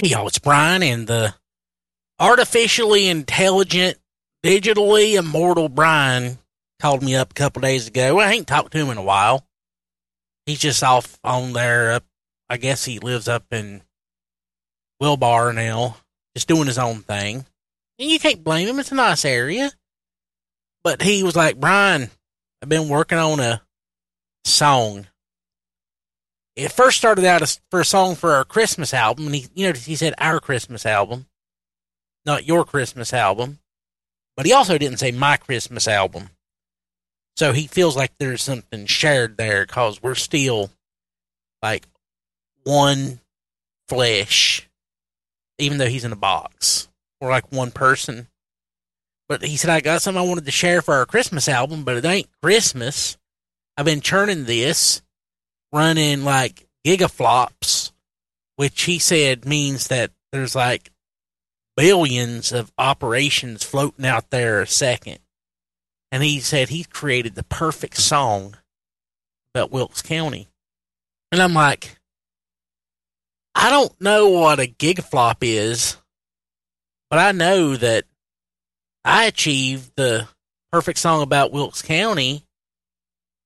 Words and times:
Hey, 0.00 0.10
y'all, 0.10 0.28
it's 0.28 0.38
Brian, 0.38 0.84
and 0.84 1.08
the 1.08 1.34
artificially 2.20 3.08
intelligent, 3.08 3.98
digitally 4.44 5.18
immortal 5.18 5.68
Brian 5.68 6.38
called 6.78 7.02
me 7.02 7.16
up 7.16 7.32
a 7.32 7.34
couple 7.34 7.62
days 7.62 7.88
ago. 7.88 8.14
Well, 8.14 8.28
I 8.28 8.32
ain't 8.32 8.46
talked 8.46 8.70
to 8.70 8.78
him 8.78 8.90
in 8.90 8.96
a 8.96 9.02
while. 9.02 9.44
He's 10.46 10.60
just 10.60 10.84
off 10.84 11.18
on 11.24 11.52
there. 11.52 11.94
Up, 11.94 12.04
I 12.48 12.58
guess 12.58 12.84
he 12.84 13.00
lives 13.00 13.26
up 13.26 13.46
in 13.50 13.82
Wilbar 15.02 15.52
now, 15.52 15.96
just 16.36 16.46
doing 16.46 16.68
his 16.68 16.78
own 16.78 17.00
thing. 17.00 17.44
And 17.98 18.08
you 18.08 18.20
can't 18.20 18.44
blame 18.44 18.68
him. 18.68 18.78
It's 18.78 18.92
a 18.92 18.94
nice 18.94 19.24
area. 19.24 19.72
But 20.84 21.02
he 21.02 21.24
was 21.24 21.34
like, 21.34 21.58
Brian, 21.58 22.08
I've 22.62 22.68
been 22.68 22.88
working 22.88 23.18
on 23.18 23.40
a 23.40 23.62
song 24.44 25.08
it 26.58 26.72
first 26.72 26.98
started 26.98 27.24
out 27.24 27.40
as 27.40 27.60
for 27.70 27.80
a 27.80 27.84
song 27.84 28.16
for 28.16 28.32
our 28.32 28.44
Christmas 28.44 28.92
album, 28.92 29.26
and 29.26 29.34
he, 29.36 29.46
you 29.54 29.68
know, 29.68 29.78
he 29.78 29.94
said 29.94 30.12
our 30.18 30.40
Christmas 30.40 30.84
album, 30.84 31.26
not 32.26 32.46
your 32.46 32.64
Christmas 32.64 33.12
album, 33.12 33.60
but 34.36 34.44
he 34.44 34.52
also 34.52 34.76
didn't 34.76 34.98
say 34.98 35.12
my 35.12 35.36
Christmas 35.36 35.86
album. 35.86 36.30
So 37.36 37.52
he 37.52 37.68
feels 37.68 37.96
like 37.96 38.10
there's 38.18 38.42
something 38.42 38.86
shared 38.86 39.36
there 39.36 39.64
because 39.64 40.02
we're 40.02 40.16
still 40.16 40.70
like 41.62 41.86
one 42.64 43.20
flesh, 43.86 44.68
even 45.58 45.78
though 45.78 45.86
he's 45.86 46.04
in 46.04 46.12
a 46.12 46.16
box. 46.16 46.88
We're 47.20 47.30
like 47.30 47.52
one 47.52 47.70
person. 47.70 48.26
But 49.28 49.44
he 49.44 49.56
said, 49.56 49.70
I 49.70 49.80
got 49.80 50.02
something 50.02 50.20
I 50.20 50.26
wanted 50.26 50.46
to 50.46 50.50
share 50.50 50.82
for 50.82 50.94
our 50.94 51.06
Christmas 51.06 51.48
album, 51.48 51.84
but 51.84 51.96
it 51.96 52.04
ain't 52.04 52.28
Christmas. 52.42 53.16
I've 53.76 53.84
been 53.84 54.00
churning 54.00 54.44
this 54.44 55.02
running 55.72 56.24
like 56.24 56.66
gigaflops, 56.84 57.92
which 58.56 58.82
he 58.82 58.98
said 58.98 59.44
means 59.44 59.88
that 59.88 60.10
there's 60.32 60.54
like 60.54 60.90
billions 61.76 62.52
of 62.52 62.72
operations 62.78 63.62
floating 63.62 64.06
out 64.06 64.30
there 64.30 64.60
a 64.60 64.66
second. 64.66 65.18
And 66.10 66.22
he 66.22 66.40
said 66.40 66.68
he 66.68 66.84
created 66.84 67.34
the 67.34 67.44
perfect 67.44 67.98
song 67.98 68.56
about 69.54 69.70
Wilkes 69.70 70.02
County. 70.02 70.48
And 71.30 71.42
I'm 71.42 71.54
like, 71.54 71.98
I 73.54 73.70
don't 73.70 74.00
know 74.00 74.28
what 74.28 74.60
a 74.60 74.66
gigaflop 74.66 75.36
is, 75.42 75.96
but 77.10 77.18
I 77.18 77.32
know 77.32 77.76
that 77.76 78.04
I 79.04 79.24
achieved 79.24 79.92
the 79.96 80.28
perfect 80.72 80.98
song 80.98 81.22
about 81.22 81.52
Wilkes 81.52 81.82
County 81.82 82.44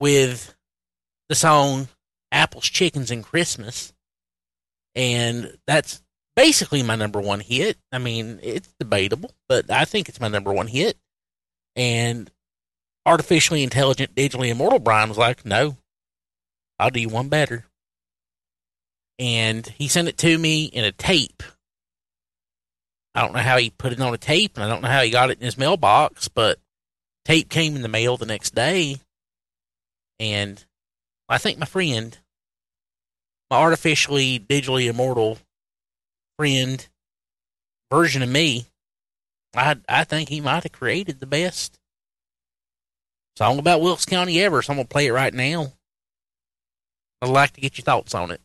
with 0.00 0.54
the 1.28 1.34
song 1.34 1.88
Apples, 2.34 2.64
Chickens, 2.64 3.10
and 3.10 3.24
Christmas. 3.24 3.94
And 4.94 5.56
that's 5.66 6.02
basically 6.36 6.82
my 6.82 6.96
number 6.96 7.20
one 7.20 7.40
hit. 7.40 7.78
I 7.92 7.98
mean, 7.98 8.40
it's 8.42 8.74
debatable, 8.78 9.30
but 9.48 9.70
I 9.70 9.84
think 9.84 10.08
it's 10.08 10.20
my 10.20 10.28
number 10.28 10.52
one 10.52 10.66
hit. 10.66 10.98
And 11.76 12.30
artificially 13.06 13.62
intelligent, 13.62 14.14
digitally 14.14 14.48
immortal 14.48 14.78
Brian 14.78 15.08
was 15.08 15.18
like, 15.18 15.46
no, 15.46 15.76
I'll 16.78 16.90
do 16.90 17.08
one 17.08 17.28
better. 17.28 17.64
And 19.18 19.66
he 19.66 19.88
sent 19.88 20.08
it 20.08 20.18
to 20.18 20.38
me 20.38 20.64
in 20.64 20.84
a 20.84 20.92
tape. 20.92 21.42
I 23.14 23.22
don't 23.22 23.32
know 23.32 23.40
how 23.40 23.58
he 23.58 23.70
put 23.70 23.92
it 23.92 24.00
on 24.00 24.12
a 24.12 24.18
tape, 24.18 24.56
and 24.56 24.64
I 24.64 24.68
don't 24.68 24.82
know 24.82 24.88
how 24.88 25.02
he 25.02 25.10
got 25.10 25.30
it 25.30 25.38
in 25.38 25.44
his 25.44 25.56
mailbox, 25.56 26.26
but 26.26 26.58
tape 27.24 27.48
came 27.48 27.76
in 27.76 27.82
the 27.82 27.88
mail 27.88 28.16
the 28.16 28.26
next 28.26 28.56
day. 28.56 28.96
And 30.18 30.64
I 31.28 31.38
think 31.38 31.58
my 31.58 31.66
friend 31.66 32.18
my 33.54 33.60
artificially, 33.60 34.40
digitally 34.40 34.88
immortal 34.88 35.38
friend 36.36 36.88
version 37.90 38.22
of 38.22 38.28
me, 38.28 38.66
I 39.54 39.76
I 39.88 40.04
think 40.04 40.28
he 40.28 40.40
might 40.40 40.64
have 40.64 40.72
created 40.72 41.20
the 41.20 41.26
best 41.26 41.78
song 43.36 43.58
about 43.58 43.80
Wilkes 43.80 44.06
County 44.06 44.40
ever. 44.42 44.60
So 44.62 44.72
I'm 44.72 44.78
gonna 44.78 44.88
play 44.88 45.06
it 45.06 45.12
right 45.12 45.32
now. 45.32 45.72
I'd 47.22 47.30
like 47.30 47.52
to 47.52 47.60
get 47.60 47.78
your 47.78 47.84
thoughts 47.84 48.14
on 48.14 48.30
it. 48.30 48.40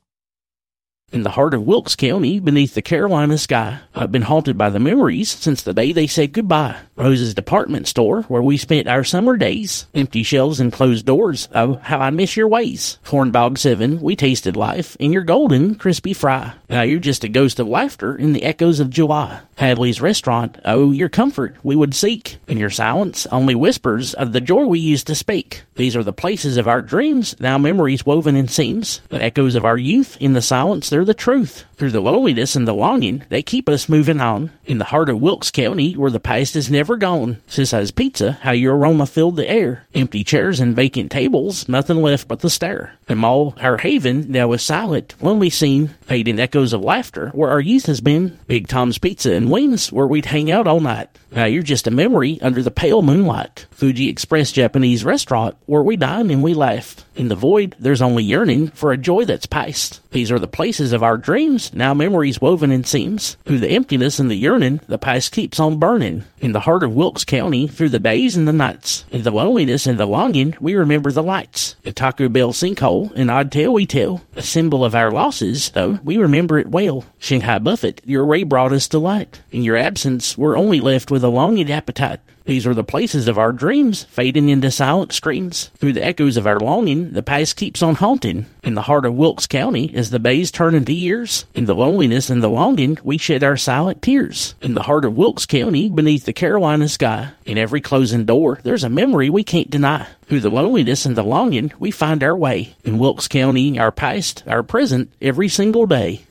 In 1.12 1.24
the 1.24 1.32
heart 1.32 1.56
of 1.56 1.64
Wilkes 1.64 1.96
County, 1.96 2.40
beneath 2.40 2.76
the 2.76 2.84
Carolina 2.84 3.40
sky, 3.40 3.80
I've 3.96 4.12
been 4.12 4.22
haunted 4.22 4.60
by 4.60 4.70
the 4.70 4.80
memories 4.80 5.32
since 5.32 5.64
the 5.64 5.74
day 5.74 5.92
they 5.92 6.06
said 6.06 6.34
goodbye. 6.34 6.78
Rose's 6.96 7.34
department 7.34 7.88
store, 7.88 8.22
where 8.24 8.44
we 8.44 8.58
spent 8.58 8.88
our 8.88 9.04
summer 9.04 9.36
days. 9.36 9.88
Empty 9.96 10.22
shelves 10.22 10.60
and 10.60 10.72
closed 10.72 11.08
doors. 11.08 11.50
Oh, 11.56 11.76
how 11.82 11.98
I 11.98 12.12
miss 12.12 12.38
your 12.38 12.48
ways. 12.48 13.00
Cornbog 13.06 13.58
7, 13.58 14.02
we 14.02 14.16
tasted 14.16 14.56
life 14.56 14.96
in 14.98 15.12
your 15.12 15.24
golden, 15.24 15.74
crispy 15.74 16.14
fry. 16.14 16.54
Now 16.70 16.84
you're 16.84 17.00
just 17.00 17.24
a 17.24 17.28
ghost 17.28 17.60
of 17.60 17.68
laughter 17.68 18.16
in 18.16 18.34
the 18.34 18.44
echoes 18.44 18.80
of 18.80 18.92
July. 18.92 19.40
Hadley's 19.60 20.00
restaurant, 20.00 20.58
oh, 20.64 20.92
your 20.92 21.10
comfort 21.10 21.54
we 21.64 21.76
would 21.76 21.94
seek. 21.94 22.38
In 22.48 22.58
your 22.58 22.70
silence, 22.70 23.28
only 23.30 23.56
whispers 23.56 24.14
of 24.14 24.32
the 24.32 24.40
joy 24.40 24.64
we 24.64 24.80
used 24.80 25.06
to 25.08 25.16
speak. 25.16 25.64
These 25.76 25.98
are 25.98 26.04
the 26.04 26.14
places 26.14 26.56
of 26.56 26.70
our 26.70 26.82
dreams, 26.82 27.36
now 27.42 27.58
memories 27.58 28.06
woven 28.06 28.38
in 28.38 28.48
seams. 28.48 29.02
The 29.10 29.22
echoes 29.22 29.56
of 29.56 29.66
our 29.66 29.78
youth, 29.78 30.16
in 30.22 30.32
the 30.32 30.42
silence, 30.42 30.90
they're 30.90 31.04
the 31.04 31.14
truth. 31.14 31.66
Through 31.76 31.92
the 31.92 32.00
loneliness 32.00 32.56
and 32.56 32.66
the 32.66 32.74
longing, 32.74 33.24
they 33.28 33.42
keep 33.42 33.68
us 33.68 33.90
moving 33.90 34.22
on. 34.22 34.52
In 34.66 34.78
the 34.78 34.86
heart 34.86 35.10
of 35.10 35.20
Wilkes 35.20 35.52
County, 35.52 35.94
where 35.94 36.12
the 36.12 36.20
past 36.22 36.56
is 36.56 36.72
never 36.72 36.96
gone. 36.96 37.42
Sisai's 37.50 37.92
Pizza, 37.92 38.34
how 38.42 38.52
your 38.52 38.78
aroma 38.78 39.08
filled 39.08 39.36
the 39.36 39.50
air. 39.50 39.86
Empty 39.94 40.24
chairs 40.24 40.62
and 40.62 40.76
vacant 40.76 41.12
tables, 41.12 41.68
nothing 41.68 42.02
left 42.02 42.30
but 42.30 42.40
the 42.40 42.50
stare. 42.50 42.94
And 43.10 43.26
all 43.26 43.56
our 43.60 43.78
haven 43.78 44.32
now 44.32 44.54
is 44.54 44.62
silent, 44.62 45.16
lonely 45.22 45.50
scene, 45.50 45.90
fading 46.02 46.40
echoes 46.40 46.72
of 46.72 46.82
laughter, 46.82 47.30
where 47.30 47.50
our 47.50 47.60
youth 47.60 47.88
has 47.88 48.00
been. 48.00 48.40
Big 48.48 48.68
Tom's 48.68 48.98
Pizza 48.98 49.34
and 49.34 49.49
Wings, 49.50 49.92
where 49.92 50.08
we'd 50.08 50.26
hang 50.26 50.52
out 50.52 50.68
all 50.68 50.80
night. 50.80 51.10
Now 51.32 51.46
you're 51.46 51.64
just 51.64 51.88
a 51.88 51.92
memory 51.92 52.40
under 52.42 52.62
the 52.62 52.72
pale 52.72 53.02
moonlight. 53.02 53.66
Fuji 53.80 54.10
Express 54.10 54.52
Japanese 54.52 55.06
restaurant, 55.06 55.56
where 55.66 55.82
we 55.82 55.96
dined 55.96 56.32
and 56.32 56.44
we 56.44 56.54
laughed. 56.54 57.06
In 57.16 57.30
the 57.30 57.36
void, 57.36 57.78
there's 57.80 58.02
only 58.02 58.26
yearning 58.26 58.68
for 58.72 58.92
a 58.92 58.98
joy 58.98 59.24
that's 59.24 59.46
past. 59.46 60.02
These 60.12 60.34
are 60.34 60.40
the 60.40 60.50
places 60.50 60.92
of 60.92 61.02
our 61.02 61.16
dreams, 61.16 61.74
now 61.74 61.94
memories 61.94 62.42
woven 62.42 62.74
in 62.74 62.84
seams. 62.84 63.38
Through 63.46 63.60
the 63.60 63.70
emptiness 63.70 64.20
and 64.20 64.30
the 64.30 64.36
yearning, 64.36 64.82
the 64.90 64.98
past 64.98 65.32
keeps 65.32 65.62
on 65.62 65.80
burning. 65.80 66.26
In 66.42 66.52
the 66.52 66.60
heart 66.60 66.84
of 66.84 66.94
Wilkes 66.94 67.24
County, 67.24 67.70
through 67.70 67.88
the 67.88 68.00
days 68.00 68.36
and 68.36 68.46
the 68.46 68.52
nights. 68.52 69.06
In 69.12 69.24
the 69.24 69.32
loneliness 69.32 69.88
and 69.88 69.98
the 69.98 70.06
longing, 70.06 70.58
we 70.60 70.76
remember 70.76 71.10
the 71.10 71.24
lights. 71.24 71.78
The 71.84 71.94
Taco 71.94 72.28
Bell 72.28 72.52
sinkhole, 72.52 73.14
an 73.16 73.30
odd 73.30 73.50
tale 73.50 73.72
we 73.72 73.86
tell. 73.86 74.22
A 74.36 74.42
symbol 74.42 74.84
of 74.84 74.94
our 74.94 75.10
losses, 75.10 75.70
though, 75.70 76.00
we 76.04 76.18
remember 76.18 76.60
it 76.60 76.68
well. 76.68 77.06
Shanghai 77.18 77.60
Buffet, 77.60 78.02
your 78.04 78.26
ray 78.26 78.44
brought 78.44 78.74
us 78.74 78.90
delight. 78.90 79.40
In 79.52 79.64
your 79.64 79.78
absence, 79.78 80.38
we're 80.38 80.58
only 80.58 80.82
left 80.82 81.12
with 81.12 81.24
a 81.24 81.30
longing 81.30 81.72
appetite. 81.72 82.20
These 82.50 82.66
are 82.66 82.74
the 82.74 82.84
places 82.84 83.28
of 83.28 83.38
our 83.38 83.52
dreams, 83.52 84.06
fading 84.06 84.50
into 84.50 84.72
silent 84.72 85.14
screams. 85.14 85.68
Through 85.78 85.94
the 85.94 86.04
echoes 86.04 86.36
of 86.36 86.48
our 86.48 86.60
longing, 86.60 87.12
the 87.12 87.22
past 87.22 87.56
keeps 87.56 87.84
on 87.84 87.94
haunting. 87.94 88.48
In 88.64 88.74
the 88.74 88.82
heart 88.82 89.06
of 89.06 89.14
Wilkes 89.14 89.46
County, 89.46 89.94
as 89.94 90.10
the 90.10 90.18
bays 90.18 90.50
turn 90.50 90.74
into 90.74 90.92
years, 90.92 91.46
in 91.54 91.66
the 91.66 91.76
loneliness 91.76 92.28
and 92.28 92.42
the 92.42 92.48
longing, 92.48 92.98
we 93.04 93.20
shed 93.20 93.44
our 93.44 93.56
silent 93.56 94.02
tears. 94.02 94.56
In 94.64 94.74
the 94.74 94.82
heart 94.82 95.06
of 95.06 95.16
Wilkes 95.16 95.46
County, 95.46 95.90
beneath 95.90 96.26
the 96.26 96.34
Carolina 96.34 96.90
sky, 96.90 97.34
in 97.46 97.60
every 97.60 97.82
closing 97.82 98.26
door, 98.26 98.60
there's 98.64 98.84
a 98.84 98.90
memory 98.90 99.30
we 99.30 99.44
can't 99.44 99.70
deny. 99.70 100.08
Through 100.24 100.40
the 100.40 100.50
loneliness 100.50 101.06
and 101.06 101.16
the 101.16 101.22
longing, 101.22 101.72
we 101.78 101.92
find 101.92 102.24
our 102.24 102.36
way. 102.36 102.76
In 102.84 102.98
Wilkes 102.98 103.28
County, 103.28 103.78
our 103.78 103.92
past, 103.92 104.44
our 104.48 104.64
present, 104.64 105.14
every 105.22 105.50
single 105.50 105.86
day. 105.86 106.24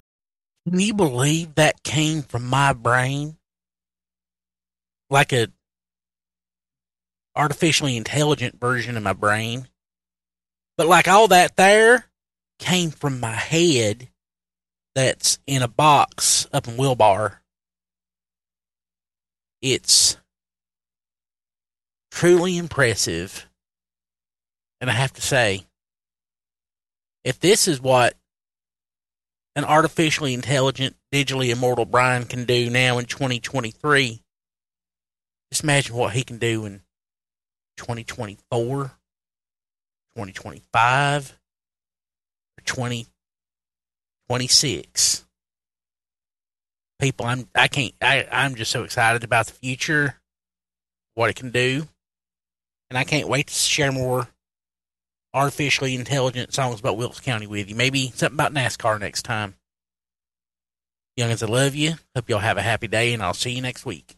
Can 0.69 0.81
you 0.81 0.95
believe 0.95 1.55
that 1.55 1.85
came 1.85 2.23
from 2.23 2.45
my 2.49 2.73
brain? 2.73 3.37
Like 5.11 5.33
a 5.33 5.47
artificially 7.39 7.97
intelligent 7.97 8.61
version 8.61 8.97
of 8.97 9.03
my 9.03 9.13
brain. 9.13 9.69
But 10.77 10.89
like 10.89 11.09
all 11.09 11.29
that 11.29 11.57
there 11.57 12.07
came 12.59 12.91
from 12.91 13.21
my 13.21 13.33
head 13.33 14.09
that's 14.95 15.39
in 15.47 15.63
a 15.63 15.69
box 15.69 16.47
up 16.53 16.67
in 16.67 16.75
Wilbar. 16.75 17.37
It's 19.63 20.17
truly 22.11 22.59
impressive. 22.59 23.47
And 24.81 24.91
I 24.91 24.93
have 24.93 25.13
to 25.15 25.23
say, 25.23 25.65
if 27.25 27.41
this 27.41 27.69
is 27.69 27.81
what 27.81 28.15
an 29.59 29.65
artificially 29.65 30.35
intelligent, 30.35 30.95
digitally 31.13 31.51
immortal 31.51 31.85
Brian 31.85 32.25
can 32.27 32.45
do 32.45 32.71
now 32.71 32.99
in 32.99 33.07
2023. 33.07 34.23
Just 35.51 35.65
imagine 35.65 35.97
what 35.97 36.13
he 36.13 36.23
can 36.23 36.39
do 36.39 36.65
in 36.65 36.83
2024, 37.79 38.85
2025, 38.85 41.39
or 42.59 42.63
2026. 42.65 45.25
People, 47.01 47.27
I'm 47.27 47.49
I 47.55 47.69
can't 47.69 47.95
I, 48.03 48.27
I'm 48.31 48.57
just 48.57 48.73
so 48.73 48.83
excited 48.83 49.25
about 49.25 49.47
the 49.47 49.53
future, 49.53 50.17
what 51.15 51.31
it 51.31 51.37
can 51.37 51.51
do. 51.51 51.87
And 52.91 52.99
I 52.99 53.05
can't 53.05 53.29
wait 53.29 53.47
to 53.47 53.55
share 53.55 53.93
more 53.93 54.27
artificially 55.33 55.95
intelligent 55.95 56.53
songs 56.53 56.81
about 56.81 56.97
Wilkes 56.97 57.21
County 57.21 57.47
with 57.47 57.69
you. 57.69 57.77
Maybe 57.77 58.11
something 58.15 58.37
about 58.37 58.53
NASCAR 58.53 58.99
next 58.99 59.23
time. 59.23 59.55
Youngins, 61.19 61.43
I 61.43 61.47
love 61.47 61.75
you. 61.75 61.95
Hope 62.15 62.29
y'all 62.29 62.39
have 62.39 62.59
a 62.59 62.63
happy 62.63 62.89
day, 62.89 63.13
and 63.13 63.23
I'll 63.23 63.35
see 63.35 63.53
you 63.53 63.63
next 63.63 63.87
week. 63.87 64.18